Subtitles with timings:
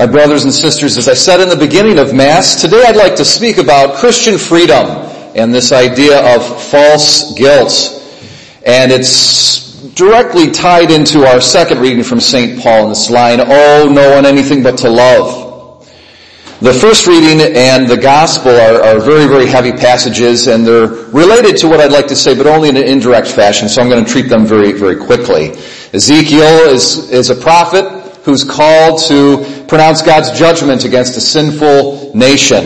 [0.00, 3.16] My brothers and sisters, as I said in the beginning of Mass, today I'd like
[3.16, 4.86] to speak about Christian freedom
[5.36, 8.02] and this idea of false guilt.
[8.64, 12.62] And it's directly tied into our second reading from St.
[12.62, 15.86] Paul in this line, Oh, no one anything but to love.
[16.62, 21.58] The first reading and the gospel are, are, very, very heavy passages and they're related
[21.58, 24.02] to what I'd like to say, but only in an indirect fashion, so I'm going
[24.02, 25.50] to treat them very, very quickly.
[25.92, 32.64] Ezekiel is, is a prophet who's called to pronounce God's judgment against a sinful nation.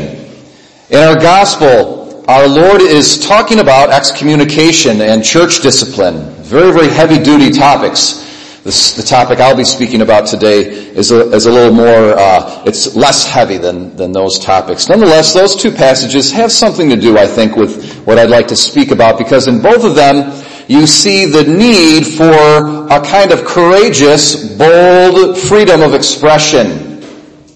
[0.91, 6.33] In our gospel, our Lord is talking about excommunication and church discipline.
[6.43, 8.25] Very, very heavy duty topics.
[8.65, 12.63] This, the topic I'll be speaking about today is a, is a little more, uh,
[12.65, 14.89] it's less heavy than, than those topics.
[14.89, 18.57] Nonetheless, those two passages have something to do, I think, with what I'd like to
[18.57, 20.31] speak about because in both of them,
[20.69, 26.95] you see the need for a kind of courageous, bold freedom of expression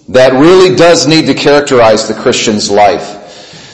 [0.09, 3.15] that really does need to characterize the Christian's life.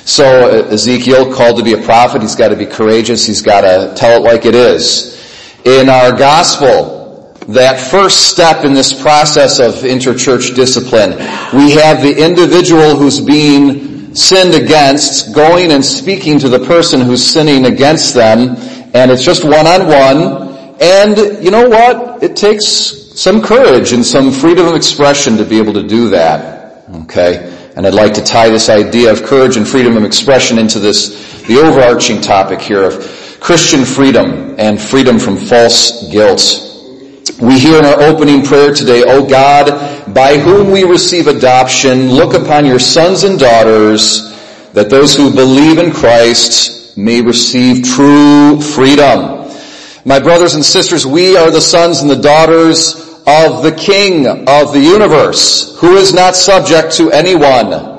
[0.06, 3.62] So uh, Ezekiel called to be a prophet, he's got to be courageous, he's got
[3.62, 5.16] to tell it like it is.
[5.66, 11.12] In our gospel, that first step in this process of interchurch discipline.
[11.54, 17.26] We have the individual who's being sinned against going and speaking to the person who's
[17.26, 18.56] sinning against them,
[18.96, 20.78] and it's just one on one.
[20.80, 22.24] And you know what?
[22.24, 26.86] It takes some courage and some freedom of expression to be able to do that.
[27.04, 27.72] Okay?
[27.76, 31.44] And I'd like to tie this idea of courage and freedom of expression into this,
[31.44, 36.62] the overarching topic here of Christian freedom and freedom from false guilt.
[37.42, 42.34] We hear in our opening prayer today, O God, by whom we receive adoption, look
[42.34, 44.32] upon your sons and daughters,
[44.72, 49.52] that those who believe in Christ may receive true freedom.
[50.06, 52.96] My brothers and sisters, we are the sons and the daughters
[53.28, 57.94] of the King of the universe, who is not subject to anyone.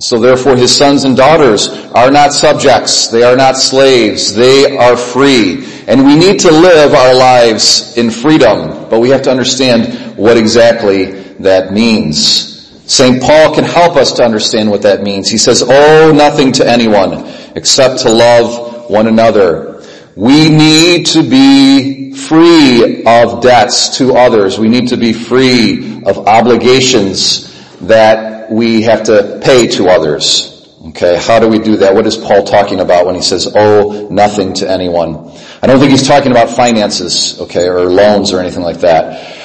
[0.00, 4.96] So therefore his sons and daughters are not subjects, they are not slaves, they are
[4.96, 5.64] free.
[5.86, 10.36] And we need to live our lives in freedom, but we have to understand what
[10.36, 12.48] exactly that means.
[12.90, 13.22] St.
[13.22, 15.30] Paul can help us to understand what that means.
[15.30, 17.24] He says, owe nothing to anyone
[17.54, 19.82] except to love one another.
[20.14, 24.58] We need to be free of debts to others.
[24.58, 27.48] We need to be free of obligations
[27.80, 30.52] that we have to pay to others.
[30.88, 31.94] Okay, how do we do that?
[31.94, 35.30] What is Paul talking about when he says owe nothing to anyone?
[35.62, 39.41] I don't think he's talking about finances, okay, or loans or anything like that.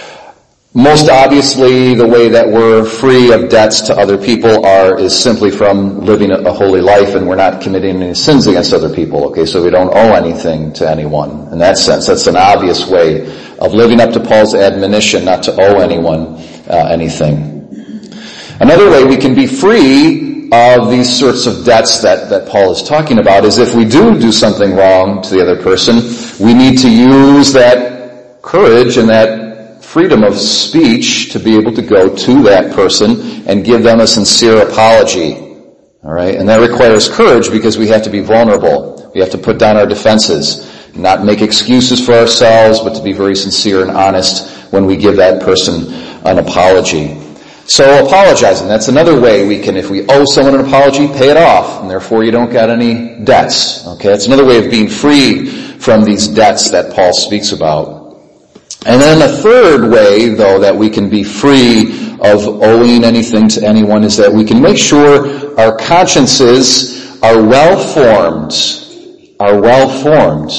[0.77, 5.49] Most obviously, the way that we're free of debts to other people are, is simply
[5.49, 9.43] from living a holy life and we're not committing any sins against other people, okay,
[9.43, 11.51] so we don't owe anything to anyone.
[11.51, 13.25] In that sense, that's an obvious way
[13.57, 16.35] of living up to Paul's admonition not to owe anyone
[16.69, 17.67] uh, anything.
[18.59, 22.83] Another way we can be free of these sorts of debts that, that Paul is
[22.83, 25.95] talking about is if we do do something wrong to the other person,
[26.39, 29.46] we need to use that courage and that
[29.97, 34.05] freedom of speech to be able to go to that person and give them a
[34.05, 35.33] sincere apology.
[36.05, 36.35] Alright?
[36.35, 39.09] And that requires courage because we have to be vulnerable.
[39.15, 40.71] We have to put down our defenses.
[40.93, 45.15] Not make excuses for ourselves, but to be very sincere and honest when we give
[45.15, 45.91] that person
[46.27, 47.19] an apology.
[47.65, 51.37] So apologizing, that's another way we can, if we owe someone an apology, pay it
[51.37, 53.87] off, and therefore you don't get any debts.
[53.87, 55.47] Okay, that's another way of being free
[55.79, 57.96] from these debts that Paul speaks about.
[58.85, 63.63] And then a third way, though, that we can be free of owing anything to
[63.65, 68.53] anyone is that we can make sure our consciences are well formed,
[69.39, 70.51] are well formed.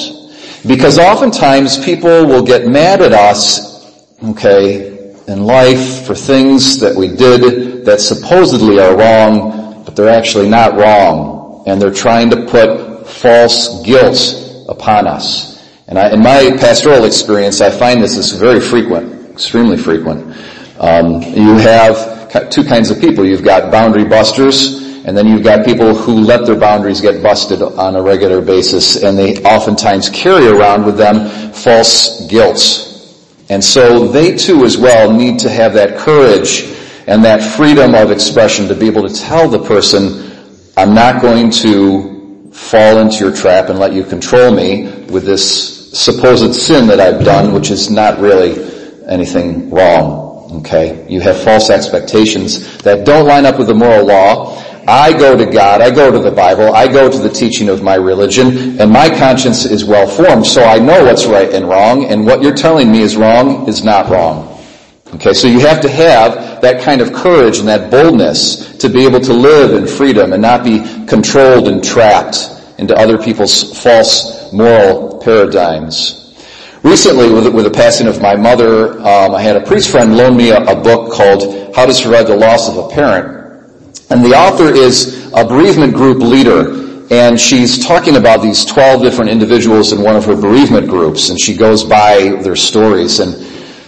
[0.67, 7.07] Because oftentimes people will get mad at us, okay, in life for things that we
[7.07, 11.63] did that supposedly are wrong, but they're actually not wrong.
[11.65, 15.48] And they're trying to put false guilt upon us.
[15.89, 20.37] And I, in my pastoral experience, I find this is very frequent, extremely frequent.
[20.79, 23.25] Um, you have two kinds of people.
[23.25, 27.61] You've got boundary busters, and then you've got people who let their boundaries get busted
[27.61, 32.85] on a regular basis, and they oftentimes carry around with them false guilt
[33.49, 36.61] and so they too as well need to have that courage
[37.07, 40.31] and that freedom of expression to be able to tell the person,
[40.77, 45.78] I'm not going to fall into your trap and let you control me with this
[45.93, 48.51] supposed sin that I've done, which is not really
[49.07, 50.59] anything wrong.
[50.59, 51.05] Okay?
[51.09, 54.59] You have false expectations that don't line up with the moral law
[54.89, 57.83] I go to God, I go to the Bible, I go to the teaching of
[57.83, 62.05] my religion, and my conscience is well formed, so I know what's right and wrong,
[62.05, 64.59] and what you're telling me is wrong is not wrong.
[65.13, 69.05] Okay, so you have to have that kind of courage and that boldness to be
[69.05, 72.49] able to live in freedom and not be controlled and trapped
[72.79, 76.15] into other people's false moral paradigms.
[76.83, 80.37] Recently, with, with the passing of my mother, um, I had a priest friend loan
[80.37, 83.39] me a, a book called How to Survive the Loss of a Parent.
[84.09, 86.79] And the author is a bereavement group leader
[87.11, 91.41] and she's talking about these 12 different individuals in one of her bereavement groups and
[91.41, 93.33] she goes by their stories and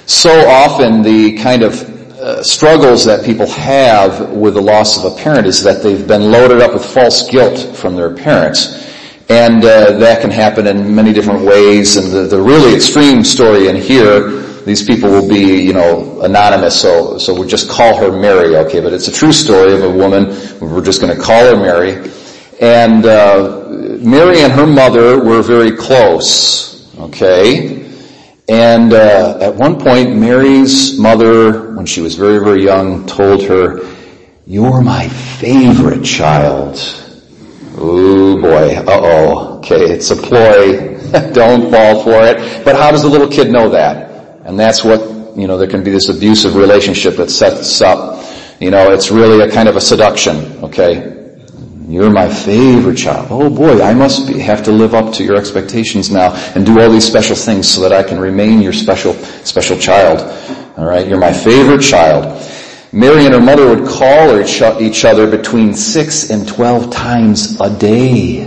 [0.09, 1.73] so often the kind of
[2.21, 6.31] uh, struggles that people have with the loss of a parent is that they've been
[6.31, 8.90] loaded up with false guilt from their parents.
[9.31, 11.95] And uh, that can happen in many different ways.
[11.95, 14.27] And the, the really extreme story in here,
[14.65, 18.81] these people will be, you know, anonymous, so, so we'll just call her Mary, okay?
[18.81, 20.27] But it's a true story of a woman.
[20.59, 22.11] We're just going to call her Mary.
[22.59, 23.67] And uh,
[24.01, 27.89] Mary and her mother were very close, okay?
[28.49, 33.79] And uh, at one point, Mary's mother, when she was very, very young, told her,
[34.45, 37.00] "You're my favorite child."
[37.83, 39.57] Oh boy, uh-oh.
[39.57, 40.99] Okay, it's a ploy.
[41.33, 42.63] Don't fall for it.
[42.63, 44.11] But how does the little kid know that?
[44.45, 48.23] And that's what, you know, there can be this abusive relationship that sets up.
[48.59, 51.17] You know, it's really a kind of a seduction, okay?
[51.87, 53.29] You're my favorite child.
[53.31, 56.79] Oh boy, I must be, have to live up to your expectations now and do
[56.79, 59.13] all these special things so that I can remain your special,
[59.43, 60.19] special child.
[60.77, 62.39] Alright, you're my favorite child.
[62.93, 64.39] Mary and her mother would call
[64.81, 68.45] each other between six and twelve times a day.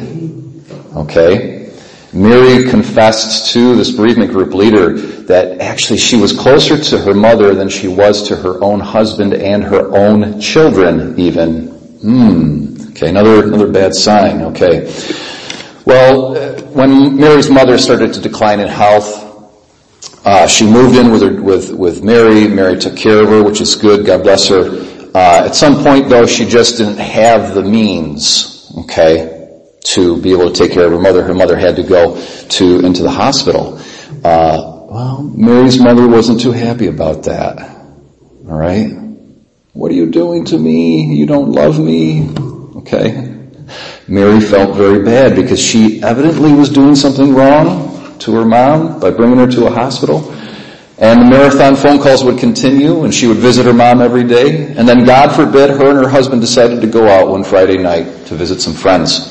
[0.94, 1.72] Okay?
[2.12, 7.54] Mary confessed to this bereavement group leader that actually she was closer to her mother
[7.54, 11.68] than she was to her own husband and her own children even.
[11.68, 12.90] Hmm.
[12.90, 14.84] Okay, another, another bad sign, okay.
[15.84, 16.34] Well,
[16.72, 19.23] when Mary's mother started to decline in health,
[20.24, 22.48] uh, she moved in with, her, with, Mary.
[22.48, 24.06] Mary took care of her, which is good.
[24.06, 24.70] God bless her.
[25.14, 30.50] Uh, at some point though, she just didn't have the means, okay, to be able
[30.50, 31.22] to take care of her mother.
[31.22, 33.78] Her mother had to go to, into the hospital.
[34.24, 37.58] Uh, well, Mary's mother wasn't too happy about that.
[38.48, 38.92] Alright?
[39.72, 41.14] What are you doing to me?
[41.14, 42.30] You don't love me?
[42.76, 43.30] Okay?
[44.08, 47.93] Mary felt very bad because she evidently was doing something wrong
[48.24, 50.30] to her mom by bringing her to a hospital.
[50.98, 54.72] And the marathon phone calls would continue and she would visit her mom every day.
[54.76, 58.26] And then God forbid her and her husband decided to go out one Friday night
[58.26, 59.30] to visit some friends.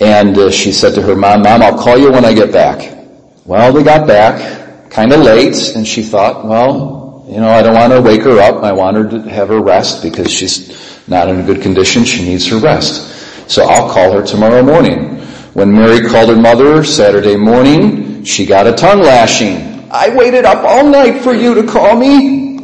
[0.00, 2.96] And uh, she said to her mom, Mom, I'll call you when I get back.
[3.44, 7.74] Well, they got back kind of late and she thought, well, you know, I don't
[7.74, 8.62] want to wake her up.
[8.62, 12.04] I want her to have her rest because she's not in a good condition.
[12.04, 13.50] She needs her rest.
[13.50, 15.11] So I'll call her tomorrow morning.
[15.54, 19.86] When Mary called her mother Saturday morning, she got a tongue lashing.
[19.90, 22.58] I waited up all night for you to call me.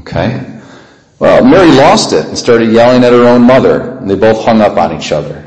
[0.00, 0.60] Okay.
[1.18, 4.60] Well, Mary lost it and started yelling at her own mother, and they both hung
[4.60, 5.40] up on each other.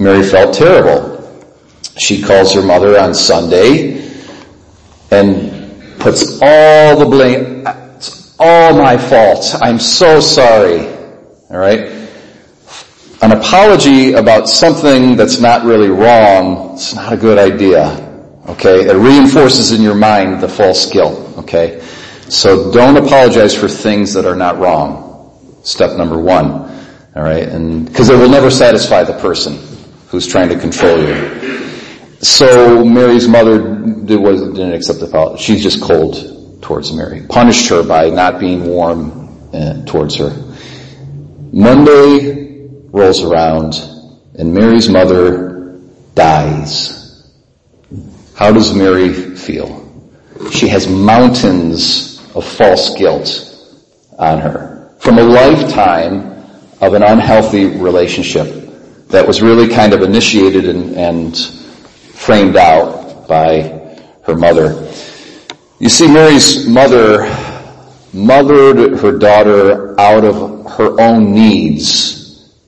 [0.00, 1.12] Mary felt terrible.
[1.98, 4.10] She calls her mother on Sunday
[5.12, 7.64] and puts all the blame,
[7.96, 9.54] it's all my fault.
[9.60, 10.88] I'm so sorry.
[11.48, 12.01] Alright?
[13.32, 17.86] An apology about something that's not really wrong, it's not a good idea.
[18.46, 18.86] Okay?
[18.86, 21.38] It reinforces in your mind the false guilt.
[21.38, 21.80] Okay?
[22.28, 25.58] So don't apologize for things that are not wrong.
[25.62, 26.46] Step number one.
[27.16, 27.48] Alright?
[27.48, 29.56] And, cause it will never satisfy the person
[30.08, 31.70] who's trying to control you.
[32.20, 33.60] So Mary's mother
[34.04, 35.42] did, was, didn't accept the apology.
[35.42, 40.36] She's just cold towards Mary, punished her by not being warm uh, towards her.
[41.50, 42.41] Monday
[42.92, 43.74] rolls around
[44.34, 45.80] and Mary's mother
[46.14, 47.28] dies.
[48.34, 49.80] How does Mary feel?
[50.50, 53.48] She has mountains of false guilt
[54.18, 56.32] on her from a lifetime
[56.80, 58.46] of an unhealthy relationship
[59.08, 64.88] that was really kind of initiated and, and framed out by her mother.
[65.78, 67.24] You see, Mary's mother
[68.12, 72.21] mothered her daughter out of her own needs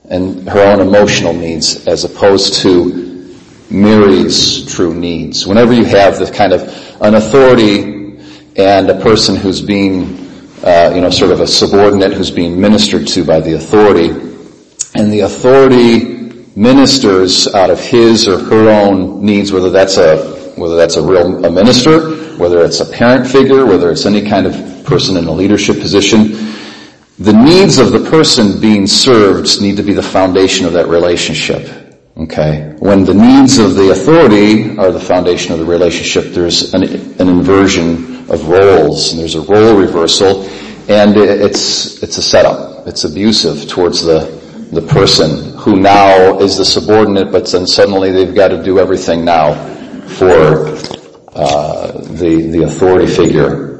[0.09, 3.37] and her own emotional needs as opposed to
[3.69, 5.47] Mary's true needs.
[5.47, 6.61] Whenever you have the kind of
[7.01, 8.17] an authority
[8.55, 10.29] and a person who's being,
[10.63, 14.09] uh, you know, sort of a subordinate who's being ministered to by the authority,
[14.95, 20.77] and the authority ministers out of his or her own needs, whether that's a whether
[20.77, 24.85] that's a real a minister whether it's a parent figure, whether it's any kind of
[24.85, 26.33] person in a leadership position,
[27.19, 31.85] the needs of the person being served need to be the foundation of that relationship.
[32.17, 32.73] Okay.
[32.79, 37.27] When the needs of the authority are the foundation of the relationship, there's an, an
[37.27, 40.43] inversion of roles, and there's a role reversal,
[40.89, 42.87] and it's, it's a setup.
[42.87, 44.25] It's abusive towards the,
[44.71, 49.25] the person who now is the subordinate, but then suddenly they've got to do everything
[49.25, 49.53] now
[50.07, 50.67] for
[51.33, 53.74] uh, the, the authority figure.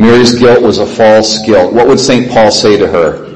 [0.00, 1.74] Mary's guilt was a false guilt.
[1.74, 2.30] What would St.
[2.30, 3.28] Paul say to her?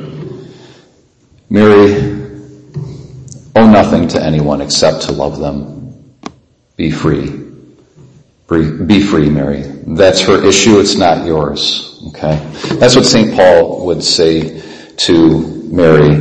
[1.51, 2.15] Mary,
[3.55, 6.19] Owe nothing to anyone except to love them.
[6.77, 7.27] Be free.
[8.49, 9.63] Be free, Mary.
[9.87, 10.81] That's her issue.
[10.81, 12.03] It's not yours.
[12.09, 12.37] Okay?
[12.81, 13.35] That's what St.
[13.35, 14.61] Paul would say
[14.97, 16.17] to Mary.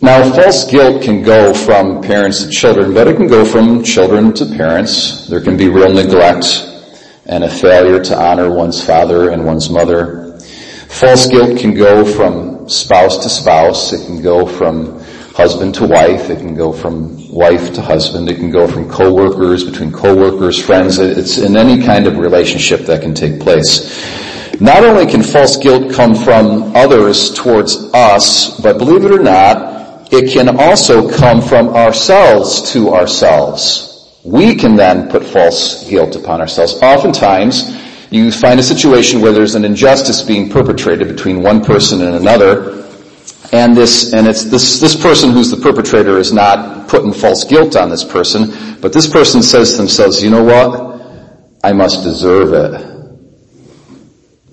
[0.00, 4.32] Now, false guilt can go from parents to children, but it can go from children
[4.34, 5.28] to parents.
[5.28, 6.71] There can be real neglect
[7.26, 10.38] and a failure to honor one's father and one's mother.
[10.88, 13.92] False guilt can go from spouse to spouse.
[13.92, 15.00] It can go from
[15.34, 16.30] husband to wife.
[16.30, 18.28] It can go from wife to husband.
[18.28, 20.98] It can go from coworkers, between coworkers, friends.
[20.98, 24.20] It's in any kind of relationship that can take place.
[24.60, 30.12] Not only can false guilt come from others towards us, but believe it or not,
[30.12, 33.91] it can also come from ourselves to ourselves.
[34.24, 36.74] We can then put false guilt upon ourselves.
[36.80, 37.76] Oftentimes,
[38.10, 42.86] you find a situation where there's an injustice being perpetrated between one person and another,
[43.52, 47.74] and this, and it's this, this person who's the perpetrator is not putting false guilt
[47.74, 50.92] on this person, but this person says to themselves, you know what?
[51.64, 52.92] I must deserve it.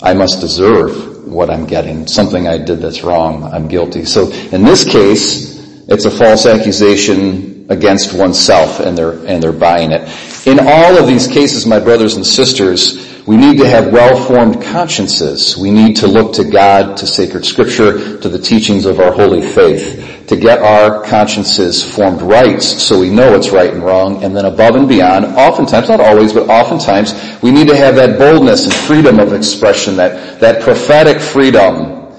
[0.02, 2.08] I must deserve what I'm getting.
[2.08, 3.44] Something I did that's wrong.
[3.44, 4.06] I'm guilty.
[4.06, 9.92] So in this case, it's a false accusation against oneself and they're, and they're buying
[9.92, 10.02] it.
[10.48, 15.56] In all of these cases, my brothers and sisters, we need to have well-formed consciences.
[15.56, 19.44] We need to look to God, to sacred scripture, to the teachings of our holy
[19.44, 24.36] faith, to get our consciences formed right so we know what's right and wrong, and
[24.36, 28.64] then above and beyond, oftentimes, not always, but oftentimes, we need to have that boldness
[28.64, 32.12] and freedom of expression, that, that prophetic freedom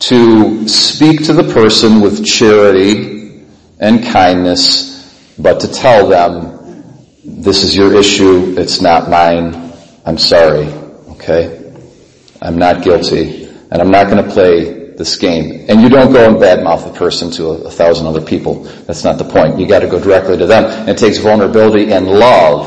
[0.00, 3.42] to speak to the person with charity
[3.80, 4.97] and kindness,
[5.38, 6.56] but to tell them,
[7.24, 9.72] this is your issue, it's not mine,
[10.04, 10.66] I'm sorry,
[11.12, 11.72] okay?
[12.40, 15.64] I'm not guilty, and I'm not going to play this game.
[15.68, 18.64] And you don't go and badmouth a person to a, a thousand other people.
[18.86, 19.58] That's not the point.
[19.58, 20.88] You got to go directly to them.
[20.88, 22.66] It takes vulnerability and love.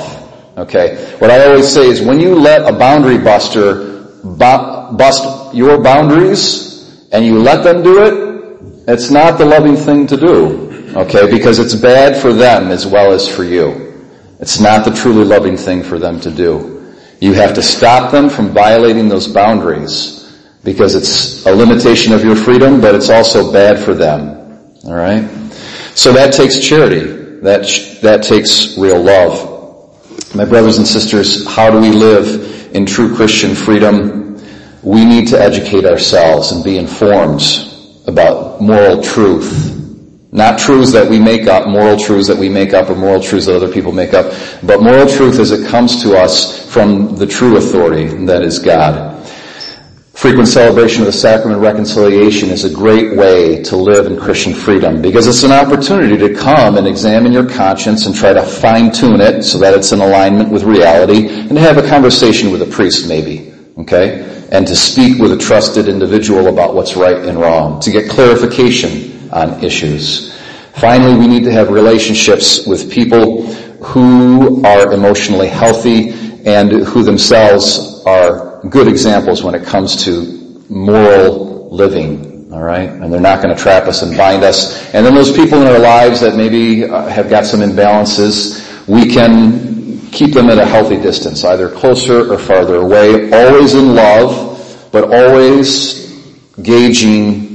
[0.58, 1.16] Okay.
[1.20, 7.08] What I always say is when you let a boundary buster bu- bust your boundaries
[7.12, 8.32] and you let them do it,
[8.88, 10.71] it's not the loving thing to do.
[10.96, 11.30] Okay.
[11.30, 14.10] Because it's bad for them as well as for you.
[14.40, 16.96] It's not the truly loving thing for them to do.
[17.20, 20.18] You have to stop them from violating those boundaries
[20.64, 24.74] because it's a limitation of your freedom, but it's also bad for them.
[24.86, 25.30] All right?
[25.96, 27.40] So that takes charity.
[27.42, 29.50] That, that takes real love.
[30.36, 34.42] My brothers and sisters, how do we live in true Christian freedom?
[34.82, 37.44] We need to educate ourselves and be informed
[38.08, 39.81] about moral truth
[40.32, 43.46] not truths that we make up, moral truths that we make up or moral truths
[43.48, 44.34] that other people make up,
[44.64, 49.18] but moral truth as it comes to us from the true authority, that is God.
[50.14, 54.54] Frequent celebration of the sacrament of reconciliation is a great way to live in Christian
[54.54, 58.92] freedom because it's an opportunity to come and examine your conscience and try to fine
[58.92, 62.62] tune it so that it's in alignment with reality and to have a conversation with
[62.62, 64.48] a priest maybe, okay?
[64.52, 69.11] And to speak with a trusted individual about what's right and wrong, to get clarification
[69.32, 70.38] on issues.
[70.74, 76.12] Finally, we need to have relationships with people who are emotionally healthy
[76.46, 82.52] and who themselves are good examples when it comes to moral living.
[82.54, 84.94] All right, and they're not going to trap us and bind us.
[84.94, 89.10] And then those people in our lives that maybe uh, have got some imbalances, we
[89.10, 89.72] can
[90.12, 95.06] keep them at a healthy distance, either closer or farther away, always in love, but
[95.06, 96.22] always
[96.62, 97.51] gauging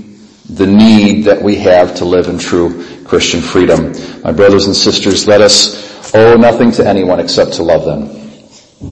[0.48, 3.92] the need that we have to live in true Christian freedom.
[4.22, 8.25] My brothers and sisters, let us owe nothing to anyone except to love them.